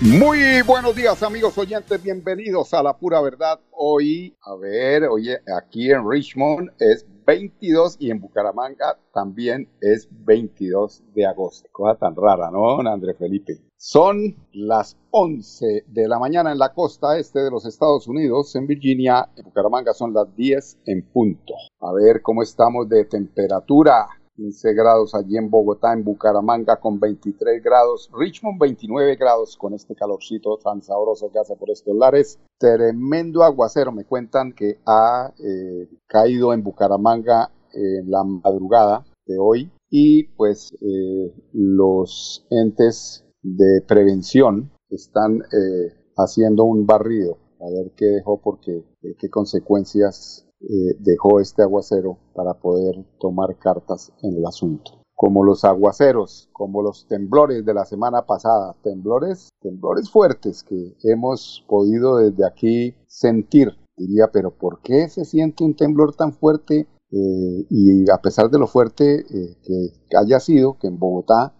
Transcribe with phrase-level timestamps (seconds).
[0.00, 3.60] Muy buenos días amigos oyentes, bienvenidos a La Pura Verdad.
[3.70, 11.04] Hoy, a ver, oye, aquí en Richmond es 22 y en Bucaramanga también es 22
[11.14, 11.68] de agosto.
[11.70, 13.60] Cosa tan rara, ¿no, André Felipe?
[13.76, 18.66] Son las 11 de la mañana en la costa este de los Estados Unidos, en
[18.66, 21.54] Virginia, en Bucaramanga son las 10 en punto.
[21.80, 24.08] A ver cómo estamos de temperatura.
[24.36, 29.94] 15 grados allí en Bogotá, en Bucaramanga con 23 grados, Richmond 29 grados con este
[29.94, 32.38] calorcito tan sabroso que hace por estos lares.
[32.58, 39.70] Tremendo aguacero, me cuentan que ha eh, caído en Bucaramanga en la madrugada de hoy
[39.90, 48.06] y pues eh, los entes de prevención están eh, haciendo un barrido a ver qué
[48.06, 48.84] dejó porque
[49.18, 55.02] qué consecuencias eh, dejó este aguacero para poder tomar cartas en el asunto.
[55.14, 61.64] Como los aguaceros, como los temblores de la semana pasada, temblores, temblores fuertes que hemos
[61.68, 63.72] podido desde aquí sentir.
[63.96, 66.88] Diría, pero ¿por qué se siente un temblor tan fuerte?
[67.10, 71.54] Eh, y a pesar de lo fuerte eh, que haya sido, que en Bogotá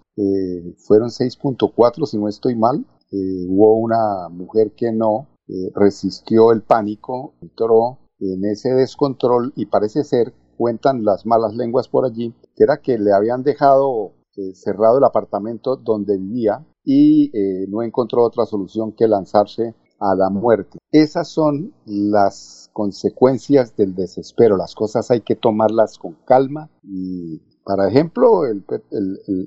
[0.86, 5.26] fueron 6.4 si no estoy mal, hubo una mujer que no
[5.74, 7.98] resistió el pánico, entró
[8.32, 12.98] en ese descontrol y parece ser, cuentan las malas lenguas por allí, que era que
[12.98, 18.92] le habían dejado eh, cerrado el apartamento donde vivía y eh, no encontró otra solución
[18.92, 20.78] que lanzarse a la muerte.
[20.90, 24.56] Esas son las consecuencias del desespero.
[24.56, 28.64] Las cosas hay que tomarlas con calma y, para ejemplo, el,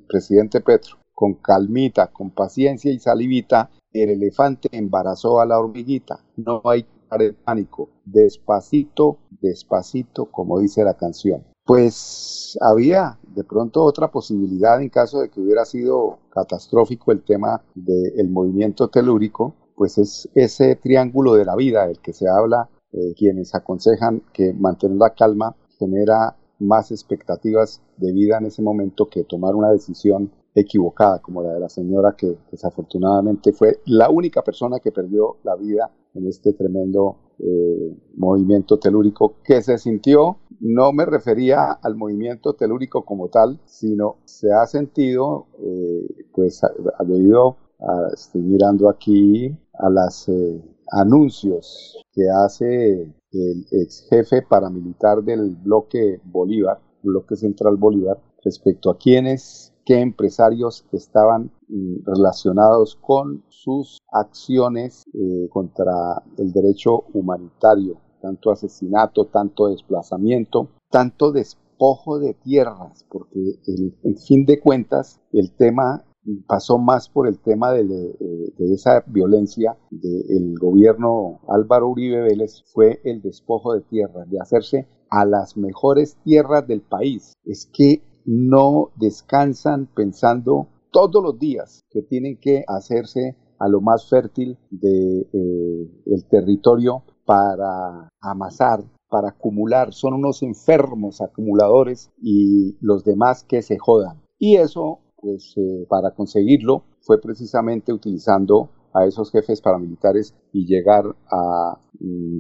[0.08, 6.24] presidente Petro, con calmita, con paciencia y salivita, el elefante embarazó a la hormiguita.
[6.38, 11.44] No hay el pánico, despacito, despacito, como dice la canción.
[11.66, 17.62] Pues había de pronto otra posibilidad en caso de que hubiera sido catastrófico el tema
[17.76, 23.14] del movimiento telúrico, pues es ese triángulo de la vida del que se habla, eh,
[23.18, 29.24] quienes aconsejan que mantener la calma genera más expectativas de vida en ese momento que
[29.24, 34.80] tomar una decisión equivocada, como la de la señora que desafortunadamente fue la única persona
[34.80, 41.06] que perdió la vida en este tremendo eh, movimiento telúrico que se sintió, no me
[41.06, 46.62] refería al movimiento telúrico como tal, sino se ha sentido, eh, pues
[47.06, 50.62] debido a, estoy mirando aquí a los eh,
[50.92, 58.98] anuncios que hace el ex jefe paramilitar del bloque Bolívar, bloque central Bolívar, respecto a
[58.98, 68.52] quienes qué empresarios estaban mm, relacionados con sus acciones eh, contra el derecho humanitario, tanto
[68.52, 73.62] asesinato, tanto desplazamiento, tanto despojo de tierras, porque
[74.04, 76.04] en fin de cuentas el tema
[76.48, 83.00] pasó más por el tema de, de esa violencia del gobierno Álvaro Uribe Vélez, fue
[83.06, 87.38] el despojo de tierras, de hacerse a las mejores tierras del país.
[87.46, 94.10] Es que no descansan pensando todos los días que tienen que hacerse a lo más
[94.10, 99.94] fértil del de, eh, territorio para amasar, para acumular.
[99.94, 104.22] Son unos enfermos acumuladores y los demás que se jodan.
[104.38, 111.06] Y eso, pues eh, para conseguirlo, fue precisamente utilizando a esos jefes paramilitares y llegar
[111.32, 112.40] a, mm,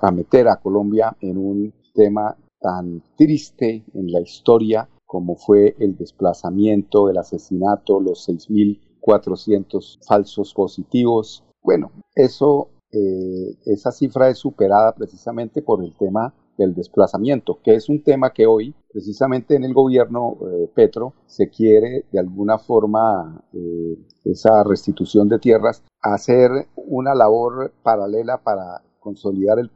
[0.00, 5.96] a meter a Colombia en un tema tan triste en la historia como fue el
[5.96, 11.44] desplazamiento, el asesinato, los 6.400 falsos positivos.
[11.62, 17.88] Bueno, eso, eh, esa cifra es superada precisamente por el tema del desplazamiento, que es
[17.88, 23.40] un tema que hoy, precisamente en el gobierno eh, Petro, se quiere de alguna forma
[23.52, 29.70] eh, esa restitución de tierras, hacer una labor paralela para consolidar el,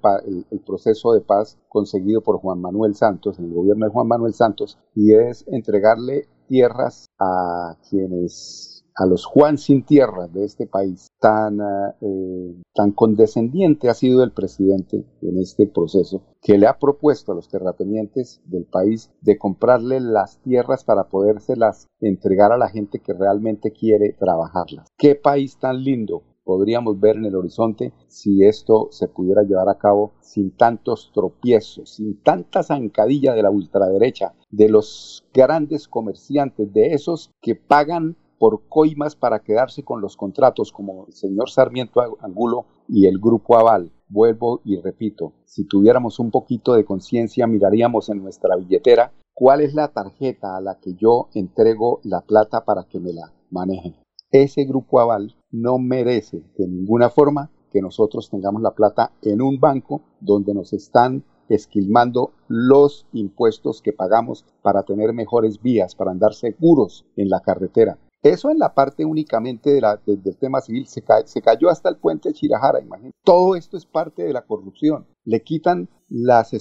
[0.67, 4.79] proceso de paz conseguido por Juan Manuel Santos, en el gobierno de Juan Manuel Santos,
[4.95, 11.61] y es entregarle tierras a quienes a los Juan sin tierras de este país, tan,
[12.01, 17.35] eh, tan condescendiente ha sido el presidente en este proceso, que le ha propuesto a
[17.37, 23.13] los terratenientes del país de comprarle las tierras para podérselas entregar a la gente que
[23.13, 24.89] realmente quiere trabajarlas.
[24.99, 29.77] Qué país tan lindo, podríamos ver en el horizonte si esto se pudiera llevar a
[29.77, 36.95] cabo sin tantos tropiezos, sin tanta zancadilla de la ultraderecha, de los grandes comerciantes, de
[36.95, 42.65] esos que pagan por coimas para quedarse con los contratos, como el señor Sarmiento Angulo
[42.89, 43.93] y el Grupo Aval.
[44.09, 49.75] Vuelvo y repito, si tuviéramos un poquito de conciencia, miraríamos en nuestra billetera cuál es
[49.75, 53.97] la tarjeta a la que yo entrego la plata para que me la manejen.
[54.31, 59.59] Ese Grupo Aval no merece de ninguna forma que nosotros tengamos la plata en un
[59.59, 66.35] banco donde nos están esquilmando los impuestos que pagamos para tener mejores vías, para andar
[66.35, 67.99] seguros en la carretera.
[68.23, 71.03] Eso en la parte únicamente de la, del tema civil se,
[71.41, 73.17] cayó hasta el puente de Chirajara, imagínense.
[73.25, 75.07] Todo esto es parte de la corrupción.
[75.25, 76.53] Le quitan las,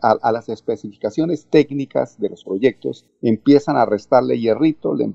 [0.00, 5.12] a, las especificaciones técnicas de los proyectos, empiezan a restarle hierrito, le,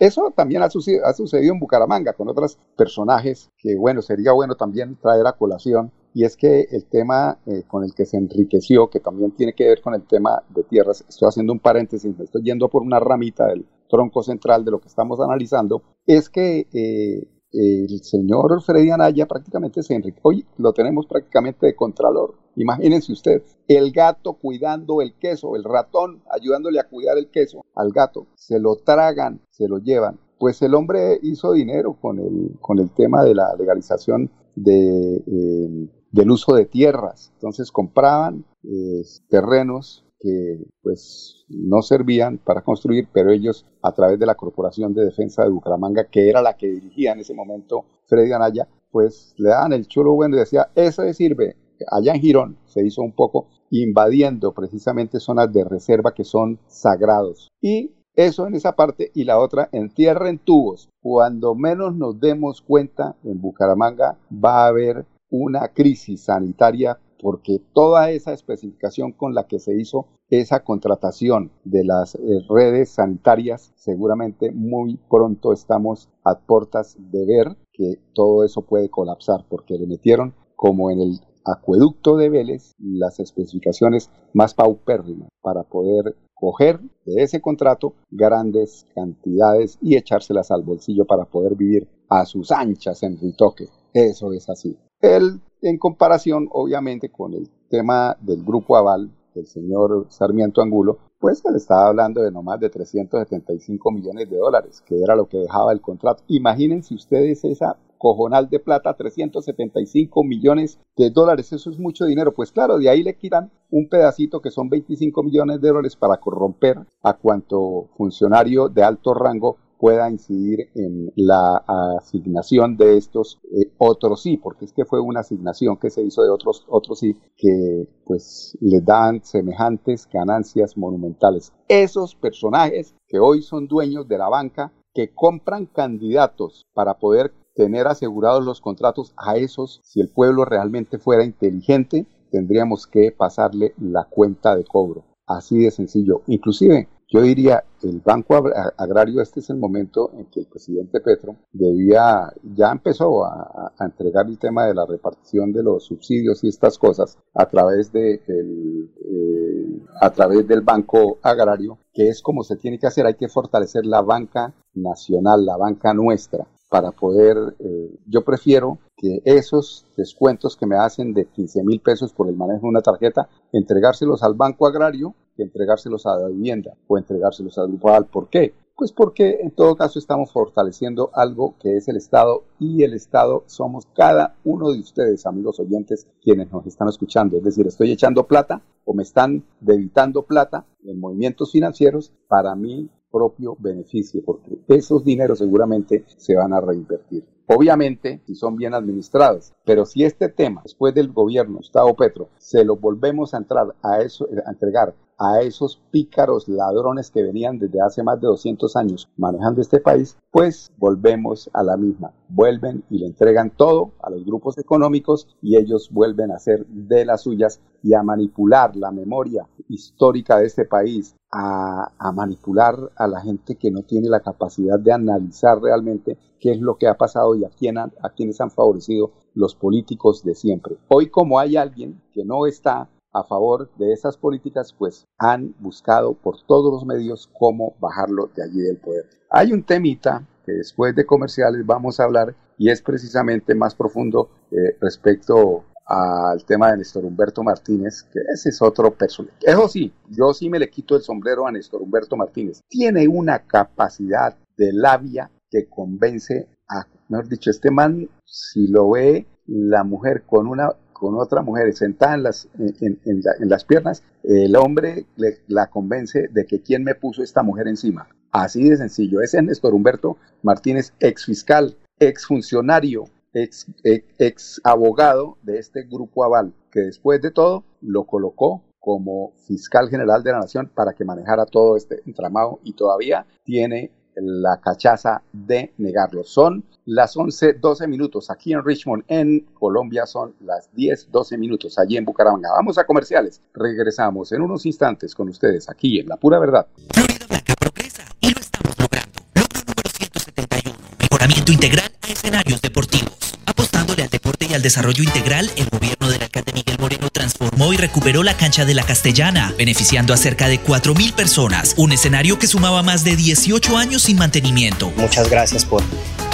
[0.00, 4.54] eso también ha sucedido, ha sucedido, en Bucaramanga con otros personajes que, bueno, sería bueno
[4.54, 5.92] también traer a colación.
[6.14, 9.68] Y es que el tema eh, con el que se enriqueció, que también tiene que
[9.68, 13.46] ver con el tema de tierras, estoy haciendo un paréntesis, estoy yendo por una ramita
[13.46, 19.26] del tronco central de lo que estamos analizando, es que eh, el señor Freddy Anaya
[19.26, 20.20] prácticamente se enriqueció.
[20.24, 22.34] Hoy lo tenemos prácticamente de contralor.
[22.56, 27.92] Imagínense usted, el gato cuidando el queso, el ratón ayudándole a cuidar el queso al
[27.92, 28.28] gato.
[28.34, 30.20] Se lo tragan, se lo llevan.
[30.38, 35.88] Pues el hombre hizo dinero con el, con el tema de la legalización de, eh,
[36.10, 37.30] del uso de tierras.
[37.34, 44.26] Entonces compraban eh, terrenos que pues no servían para construir, pero ellos a través de
[44.26, 48.32] la Corporación de Defensa de Bucaramanga, que era la que dirigía en ese momento Freddy
[48.32, 51.56] Anaya, pues le daban el chulo bueno y decía, eso sirve.
[51.90, 57.48] Allá en Girón se hizo un poco invadiendo precisamente zonas de reserva que son sagrados.
[57.60, 60.90] Y eso en esa parte y la otra en tierra en tubos.
[61.00, 68.10] Cuando menos nos demos cuenta, en Bucaramanga va a haber una crisis sanitaria porque toda
[68.10, 72.18] esa especificación con la que se hizo esa contratación de las eh,
[72.48, 79.44] redes sanitarias, seguramente muy pronto estamos a puertas de ver que todo eso puede colapsar,
[79.48, 86.16] porque le metieron como en el acueducto de Vélez las especificaciones más paupérrimas para poder
[86.34, 92.50] coger de ese contrato grandes cantidades y echárselas al bolsillo para poder vivir a sus
[92.50, 93.68] anchas en Ritoque.
[93.92, 94.76] Eso es así.
[95.00, 101.42] El en comparación obviamente con el tema del grupo Aval del señor Sarmiento Angulo, pues
[101.44, 105.38] él estaba hablando de no más de 375 millones de dólares, que era lo que
[105.38, 106.22] dejaba el contrato.
[106.28, 112.32] Imagínense ustedes esa cojonal de plata, 375 millones de dólares, eso es mucho dinero.
[112.32, 116.16] Pues claro, de ahí le quitan un pedacito que son 25 millones de dólares para
[116.16, 121.64] corromper a cuanto funcionario de alto rango pueda incidir en la
[121.98, 126.22] asignación de estos eh, otros sí, porque es que fue una asignación que se hizo
[126.22, 131.54] de otros otros sí que pues le dan semejantes ganancias monumentales.
[131.66, 137.86] Esos personajes que hoy son dueños de la banca, que compran candidatos para poder tener
[137.86, 144.04] asegurados los contratos a esos, si el pueblo realmente fuera inteligente, tendríamos que pasarle la
[144.04, 145.04] cuenta de cobro.
[145.26, 146.22] Así de sencillo.
[146.26, 148.36] Inclusive yo diría, el Banco
[148.76, 154.26] Agrario, este es el momento en que el presidente Petro debía, ya empezó a, entregar
[154.26, 159.82] el tema de la repartición de los subsidios y estas cosas a través, de eh,
[160.00, 163.86] a través del Banco Agrario, que es como se tiene que hacer, hay que fortalecer
[163.86, 170.66] la banca nacional, la banca nuestra, para poder, eh, yo prefiero que esos descuentos que
[170.66, 174.68] me hacen de 15 mil pesos por el manejo de una tarjeta, entregárselos al Banco
[174.68, 178.54] Agrario entregárselos a la vivienda o entregárselos al grupo ¿Por qué?
[178.76, 183.44] Pues porque en todo caso estamos fortaleciendo algo que es el Estado y el Estado
[183.46, 187.36] somos cada uno de ustedes, amigos oyentes, quienes nos están escuchando.
[187.36, 192.88] Es decir, estoy echando plata o me están debitando plata en movimientos financieros para mi
[193.10, 197.24] propio beneficio, porque esos dineros seguramente se van a reinvertir.
[197.52, 202.64] Obviamente, si son bien administrados, pero si este tema, después del gobierno Gustavo Petro, se
[202.64, 207.80] lo volvemos a entrar a eso, a entregar a esos pícaros ladrones que venían desde
[207.82, 212.12] hace más de 200 años manejando este país, pues volvemos a la misma.
[212.30, 217.04] Vuelven y le entregan todo a los grupos económicos y ellos vuelven a hacer de
[217.04, 223.20] las suyas y a manipular la memoria histórica de este país, a, manipular a la
[223.20, 227.34] gente que no tiene la capacidad de analizar realmente qué es lo que ha pasado
[227.34, 230.78] y a, quién a quienes han favorecido los políticos de siempre.
[230.88, 236.14] Hoy como hay alguien que no está a favor de esas políticas, pues han buscado
[236.14, 239.08] por todos los medios cómo bajarlo de allí del poder.
[239.30, 244.30] Hay un temita que después de comerciales vamos a hablar y es precisamente más profundo
[244.50, 249.36] eh, respecto al tema de Néstor Humberto Martínez, que ese es otro personaje.
[249.42, 252.60] Eso sí, yo sí me le quito el sombrero a Néstor Humberto Martínez.
[252.68, 259.26] Tiene una capacidad de labia que convence a, mejor dicho, este man, si lo ve
[259.46, 265.06] la mujer con una con otra mujer sentada en las, en, las piernas, el hombre
[265.16, 268.06] le, la convence de que quién me puso esta mujer encima.
[268.30, 269.22] Así de sencillo.
[269.22, 276.22] Ese es Néstor Humberto Martínez, ex fiscal, ex funcionario, ex, ex abogado de este grupo
[276.22, 281.06] Aval, que después de todo lo colocó como fiscal general de la nación para que
[281.06, 283.90] manejara todo este entramado y todavía tiene
[284.22, 286.24] la cachaza de negarlo.
[286.24, 291.78] Son las 11, 12 minutos aquí en Richmond, en Colombia son las 10, 12 minutos
[291.78, 292.50] allí en Bucaramanga.
[292.52, 293.40] Vamos a comerciales.
[293.54, 296.66] Regresamos en unos instantes con ustedes aquí en La Pura Verdad.
[296.92, 299.20] Florida Blanca progresa y lo estamos logrando.
[299.34, 300.76] Logro número 171.
[300.98, 303.38] Mejoramiento integral a escenarios deportivos.
[303.46, 306.99] Apostándole al deporte y al desarrollo integral, el gobierno del alcalde Miguel Moreno
[307.32, 311.74] transformó y recuperó la cancha de la Castellana, beneficiando a cerca de 4.000 personas.
[311.76, 314.92] Un escenario que sumaba más de 18 años sin mantenimiento.
[314.96, 315.82] Muchas gracias por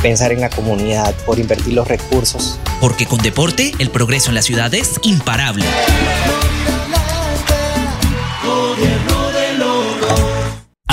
[0.02, 2.58] pensar en la comunidad, por invertir los recursos.
[2.80, 5.64] Porque con deporte, el progreso en la ciudad es imparable.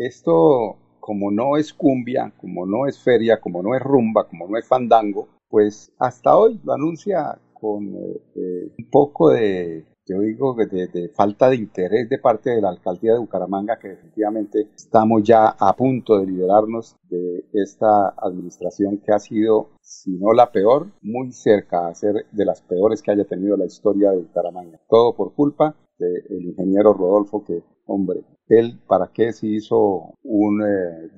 [0.00, 4.56] esto como no es cumbia, como no es feria, como no es rumba, como no
[4.56, 10.54] es fandango, pues hasta hoy lo anuncia con eh, eh, un poco de, yo digo,
[10.54, 15.48] de, falta de interés de parte de la alcaldía de Bucaramanga, que definitivamente estamos ya
[15.48, 21.32] a punto de liberarnos de esta administración que ha sido, si no la peor, muy
[21.32, 24.80] cerca a ser de las peores que haya tenido la historia de Bucaramanga.
[24.88, 31.10] Todo por culpa del ingeniero Rodolfo, que, hombre, él para qué se hizo un, eh,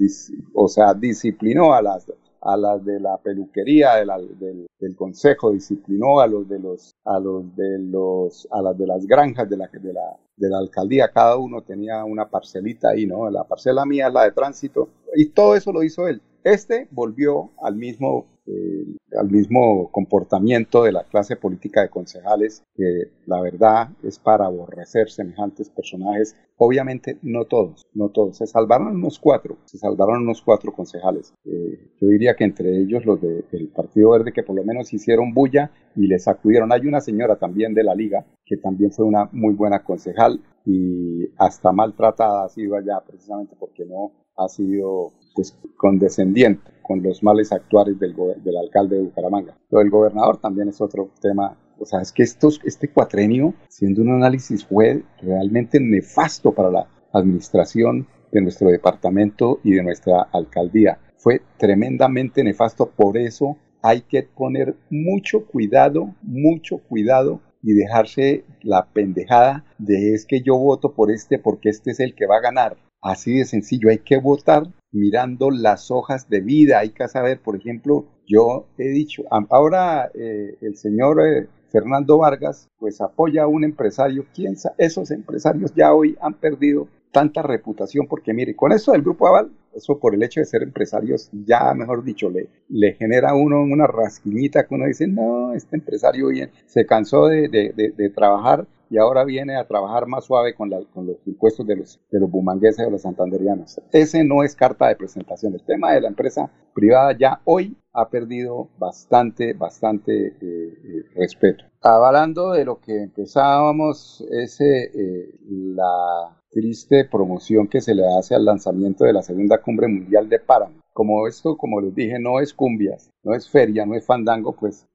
[0.54, 2.06] o sea, disciplinó a las
[2.44, 7.54] a las de la peluquería del, del, consejo, disciplinó a los de los, a los
[7.54, 11.36] de los, a las de las granjas de la, de la, de la alcaldía, cada
[11.36, 13.30] uno tenía una parcelita ahí, ¿no?
[13.30, 16.20] La parcela mía es la de tránsito, y todo eso lo hizo él.
[16.44, 23.12] Este volvió al mismo, eh, al mismo comportamiento de la clase política de concejales, que
[23.26, 26.36] la verdad es para aborrecer semejantes personajes.
[26.56, 28.38] Obviamente no todos, no todos.
[28.38, 31.32] Se salvaron unos cuatro, se salvaron unos cuatro concejales.
[31.44, 35.32] Eh, yo diría que entre ellos los del Partido Verde que por lo menos hicieron
[35.34, 36.72] bulla y les acudieron.
[36.72, 41.28] Hay una señora también de la liga que también fue una muy buena concejal y
[41.36, 47.52] hasta maltratada ha sido allá precisamente porque no ha sido pues condescendiente con los males
[47.52, 49.56] actuales del, del alcalde de Bucaramanga.
[49.70, 51.56] Lo del gobernador también es otro tema.
[51.78, 56.86] O sea, es que estos, este cuatrenio, siendo un análisis, fue realmente nefasto para la
[57.12, 60.98] administración de nuestro departamento y de nuestra alcaldía.
[61.16, 68.86] Fue tremendamente nefasto, por eso hay que poner mucho cuidado, mucho cuidado y dejarse la
[68.86, 72.42] pendejada de es que yo voto por este porque este es el que va a
[72.42, 72.76] ganar.
[73.00, 76.78] Así de sencillo, hay que votar mirando las hojas de vida.
[76.78, 82.70] Hay que saber, por ejemplo, yo he dicho, ahora eh, el señor eh, Fernando Vargas,
[82.78, 84.26] pues apoya a un empresario.
[84.34, 84.54] ¿Quién?
[84.78, 89.50] Esos empresarios ya hoy han perdido tanta reputación porque mire, con esto del Grupo Aval,
[89.74, 93.86] Eso por el hecho de ser empresarios, ya mejor dicho, le, genera a uno una
[93.86, 99.56] rasquinita que uno dice, no, este empresario bien, se cansó de trabajar y ahora viene
[99.56, 100.86] a trabajar más suave con, los
[101.24, 103.80] impuestos de los, de los bumangueses o los santanderianos.
[103.90, 105.54] Ese no es carta de presentación.
[105.54, 111.64] El tema de la empresa privada ya hoy ha perdido bastante, bastante eh, eh, respeto.
[111.80, 118.44] Hablando de lo que empezábamos, es eh, la triste promoción que se le hace al
[118.44, 120.82] lanzamiento de la segunda cumbre mundial de Páramo.
[120.92, 124.86] Como esto, como les dije, no es cumbias, no es feria, no es fandango, pues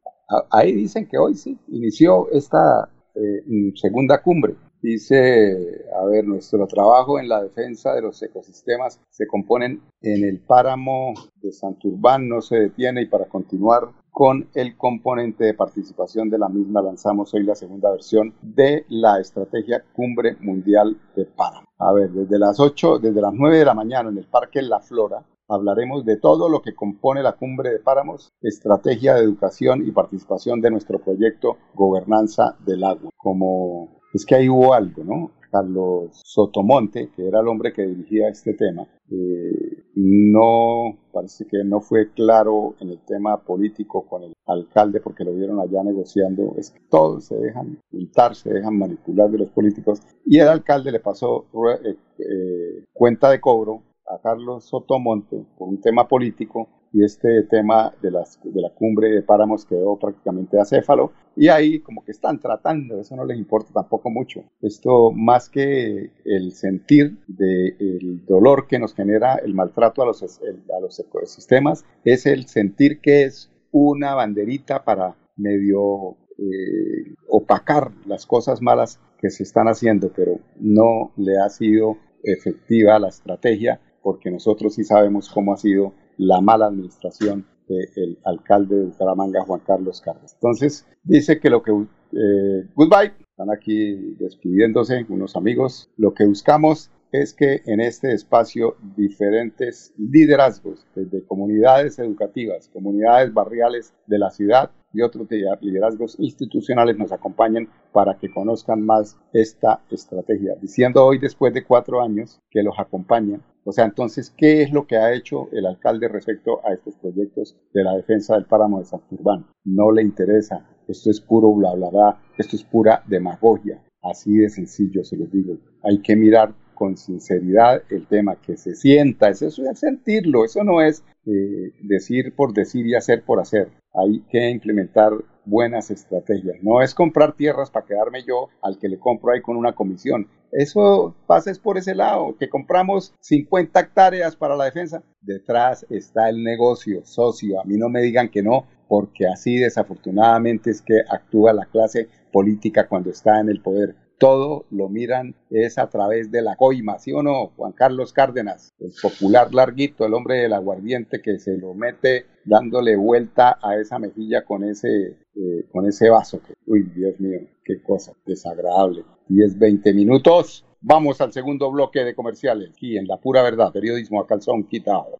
[0.51, 4.55] ahí dicen que hoy sí inició esta eh, segunda cumbre.
[4.81, 10.39] Dice, a ver, nuestro trabajo en la defensa de los ecosistemas se componen en el
[10.39, 16.37] páramo de Santurbán, no se detiene y para continuar con el componente de participación de
[16.37, 21.67] la misma lanzamos hoy la segunda versión de la estrategia Cumbre Mundial de Páramo.
[21.79, 24.79] A ver, desde las 8, desde las 9 de la mañana en el Parque La
[24.79, 29.91] Flora, hablaremos de todo lo que compone la cumbre de páramos, estrategia de educación y
[29.91, 33.11] participación de nuestro proyecto Gobernanza del Agua.
[33.15, 35.31] Como es que ahí hubo algo, ¿no?
[35.51, 41.79] Carlos Sotomonte, que era el hombre que dirigía este tema, eh, no parece que no
[41.79, 46.53] fue claro en el tema político con el alcalde porque lo vieron allá negociando.
[46.57, 50.91] Es que todos se dejan pintar, se dejan manipular de los políticos y el alcalde
[50.91, 51.45] le pasó
[51.83, 57.93] eh, eh, cuenta de cobro a Carlos Sotomonte por un tema político y este tema
[58.01, 62.39] de, las, de la cumbre de páramos quedó prácticamente acéfalo y ahí como que están
[62.39, 64.43] tratando, eso no les importa tampoco mucho.
[64.61, 70.79] Esto más que el sentir del dolor que nos genera el maltrato a los, a
[70.81, 78.61] los ecosistemas, es el sentir que es una banderita para medio eh, opacar las cosas
[78.61, 84.73] malas que se están haciendo, pero no le ha sido efectiva la estrategia porque nosotros
[84.73, 90.33] sí sabemos cómo ha sido la mala administración del alcalde de Bucaramanga, Juan Carlos Cárdenas.
[90.35, 91.73] Entonces, dice que lo que...
[91.73, 95.89] Eh, goodbye, están aquí despidiéndose unos amigos.
[95.97, 103.93] Lo que buscamos es que en este espacio diferentes liderazgos, desde comunidades educativas, comunidades barriales
[104.05, 105.27] de la ciudad, y otros
[105.61, 110.55] liderazgos institucionales nos acompañen para que conozcan más esta estrategia.
[110.61, 113.43] Diciendo hoy, después de cuatro años, que los acompañan.
[113.63, 117.57] O sea, entonces, ¿qué es lo que ha hecho el alcalde respecto a estos proyectos
[117.73, 119.45] de la defensa del páramo de Santurbán?
[119.65, 120.65] No le interesa.
[120.87, 122.21] Esto es puro bla, bla, bla.
[122.37, 123.83] Esto es pura demagogia.
[124.01, 125.57] Así de sencillo se lo digo.
[125.83, 130.81] Hay que mirar con sinceridad el tema, que se sienta, eso es sentirlo, eso no
[130.81, 133.69] es eh, decir por decir y hacer por hacer.
[133.93, 135.11] Hay que implementar
[135.43, 136.57] buenas estrategias.
[136.61, 140.29] No es comprar tierras para quedarme yo al que le compro ahí con una comisión.
[140.51, 145.03] Eso pasa es por ese lado, que compramos 50 hectáreas para la defensa.
[145.21, 147.59] Detrás está el negocio, socio.
[147.59, 152.07] A mí no me digan que no, porque así desafortunadamente es que actúa la clase
[152.31, 156.99] política cuando está en el poder todo lo miran es a través de la coima,
[156.99, 157.51] ¿sí o no?
[157.55, 162.95] Juan Carlos Cárdenas, el popular larguito, el hombre del aguardiente que se lo mete dándole
[162.95, 166.41] vuelta a esa mejilla con ese, eh, con ese vaso.
[166.41, 169.03] Que, uy, Dios mío, qué cosa desagradable.
[169.27, 170.65] 10, 20 minutos.
[170.79, 175.19] Vamos al segundo bloque de comerciales, aquí en La Pura Verdad, periodismo a calzón quitado.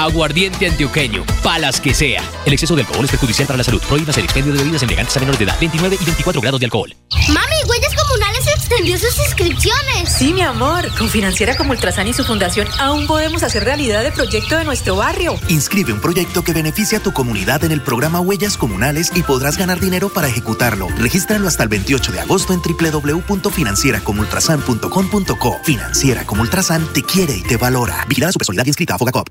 [0.00, 2.22] Aguardiente antioqueño, palas que sea.
[2.46, 3.82] El exceso de alcohol es perjudicial para la salud.
[3.86, 6.64] Prohíbas el expendio de bebidas elegantes a menores de edad, 29 y 24 grados de
[6.64, 6.96] alcohol.
[7.28, 10.10] Mami, Huellas Comunales extendió sus inscripciones.
[10.10, 10.90] Sí, mi amor.
[10.96, 14.96] Con Financiera como Ultrasan y su fundación aún podemos hacer realidad el proyecto de nuestro
[14.96, 15.38] barrio.
[15.48, 19.58] Inscribe un proyecto que beneficie a tu comunidad en el programa Huellas Comunales y podrás
[19.58, 20.88] ganar dinero para ejecutarlo.
[20.96, 25.60] Regístralo hasta el 28 de agosto en www.financieracomultrasan.com.co.
[25.62, 28.06] Financiera como Ultrasan te quiere y te valora.
[28.08, 29.28] Vigilada su personalidad inscrita a Fogacop.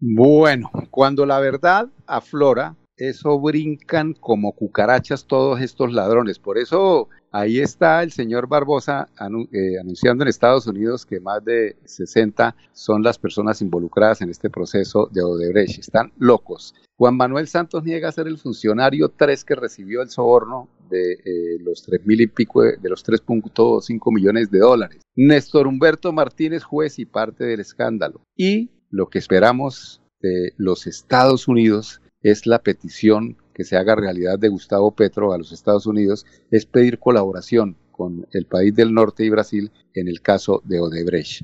[0.00, 6.38] Bueno, cuando la verdad aflora, eso brincan como cucarachas todos estos ladrones.
[6.38, 9.08] Por eso ahí está el señor Barbosa
[9.52, 14.50] eh, anunciando en Estados Unidos que más de 60 son las personas involucradas en este
[14.50, 15.78] proceso de Odebrecht.
[15.78, 16.74] Están locos.
[16.96, 21.82] Juan Manuel Santos niega ser el funcionario 3 que recibió el soborno de eh, los
[21.82, 25.02] 3 mil y pico de, de los 3.5 millones de dólares.
[25.14, 28.20] Néstor Humberto Martínez, juez y parte del escándalo.
[28.36, 34.38] Y lo que esperamos de los Estados Unidos es la petición que se haga realidad
[34.38, 39.24] de Gustavo Petro a los Estados Unidos, es pedir colaboración con el país del norte
[39.24, 41.42] y Brasil en el caso de Odebrecht.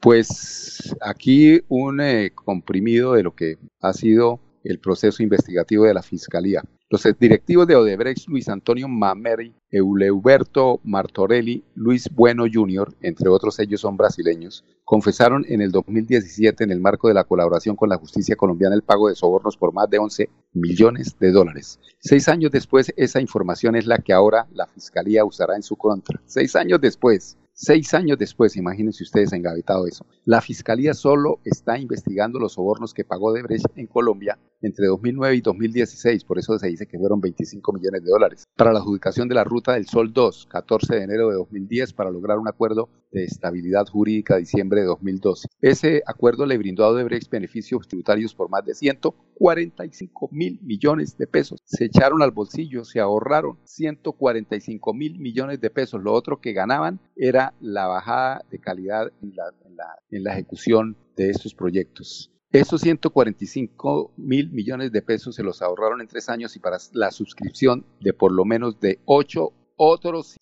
[0.00, 6.02] Pues aquí un eh, comprimido de lo que ha sido el proceso investigativo de la
[6.02, 6.62] Fiscalía.
[6.92, 13.80] Los directivos de Odebrecht, Luis Antonio Mameri, Euleuberto Martorelli, Luis Bueno Jr., entre otros ellos
[13.80, 18.36] son brasileños, confesaron en el 2017 en el marco de la colaboración con la justicia
[18.36, 21.80] colombiana el pago de sobornos por más de 11 millones de dólares.
[21.98, 26.20] Seis años después, esa información es la que ahora la Fiscalía usará en su contra.
[26.26, 32.38] Seis años después, Seis años después, imagínense ustedes engavetado eso, la Fiscalía solo está investigando
[32.38, 36.86] los sobornos que pagó Debrecht en Colombia entre 2009 y 2016, por eso se dice
[36.86, 40.46] que fueron 25 millones de dólares, para la adjudicación de la Ruta del Sol 2,
[40.46, 45.48] 14 de enero de 2010, para lograr un acuerdo de estabilidad jurídica diciembre de 2012.
[45.60, 51.26] Ese acuerdo le brindó a Odebrecht beneficios tributarios por más de 145 mil millones de
[51.26, 51.60] pesos.
[51.64, 56.02] Se echaron al bolsillo, se ahorraron 145 mil millones de pesos.
[56.02, 62.31] Lo otro que ganaban era la bajada de calidad en la, ejecución de estos proyectos.
[62.52, 67.10] Esos 145 mil millones de pesos se los ahorraron en tres años y para la
[67.10, 70.38] suscripción de por lo menos de ocho otros,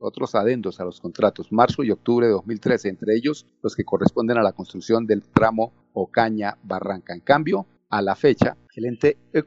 [0.00, 4.36] otros adendos a los contratos, marzo y octubre de 2013, entre ellos los que corresponden
[4.36, 7.14] a la construcción del tramo Ocaña-Barranca.
[7.14, 9.42] En cambio, a la fecha, el ente eh,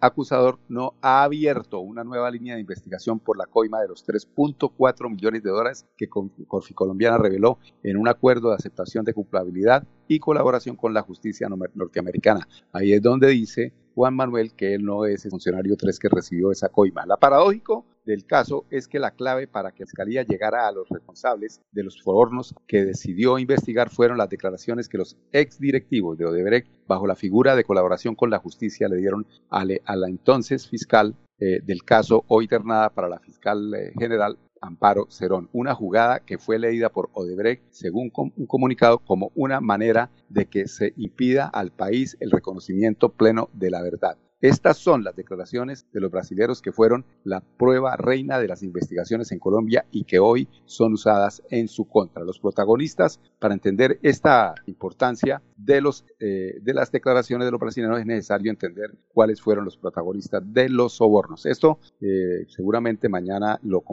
[0.00, 5.10] acusador no ha abierto una nueva línea de investigación por la coima de los 3.4
[5.10, 10.76] millones de dólares que Colombiana reveló en un acuerdo de aceptación de culpabilidad y colaboración
[10.76, 12.48] con la justicia norteamericana.
[12.72, 16.50] Ahí es donde dice Juan Manuel que él no es el funcionario 3 que recibió
[16.50, 17.04] esa coima.
[17.06, 21.60] La paradójico del caso es que la clave para que la llegara a los responsables
[21.70, 26.68] de los fornos que decidió investigar fueron las declaraciones que los ex directivos de Odebrecht,
[26.86, 31.60] bajo la figura de colaboración con la justicia, le dieron a, la entonces fiscal eh,
[31.62, 36.58] del caso, hoy ternada para la fiscal eh, general Amparo Cerón, una jugada que fue
[36.58, 42.16] leída por Odebrecht, según un comunicado, como una manera de que se impida al país
[42.20, 44.16] el reconocimiento pleno de la verdad.
[44.42, 49.30] Estas son las declaraciones de los brasileños que fueron la prueba reina de las investigaciones
[49.30, 52.24] en Colombia y que hoy son usadas en su contra.
[52.24, 58.00] Los protagonistas, para entender esta importancia de, los, eh, de las declaraciones de los brasileños,
[58.00, 61.46] es necesario entender cuáles fueron los protagonistas de los sobornos.
[61.46, 63.84] Esto eh, seguramente mañana lo,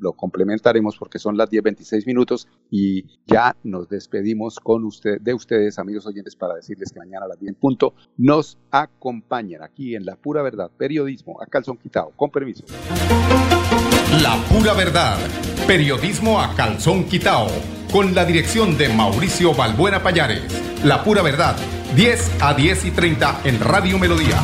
[0.00, 5.78] lo complementaremos porque son las 10.26 minutos y ya nos despedimos con usted, de ustedes,
[5.78, 10.16] amigos oyentes, para decirles que mañana a las 10 punto nos acompañan aquí en La
[10.16, 12.12] Pura Verdad, periodismo a calzón quitado.
[12.16, 12.64] Con permiso.
[14.22, 15.18] La Pura Verdad,
[15.66, 17.48] periodismo a calzón quitado.
[17.92, 20.42] Con la dirección de Mauricio Balbuena Payares.
[20.84, 21.56] La Pura Verdad,
[21.96, 24.42] 10 a 10 y 30 en Radio Melodía.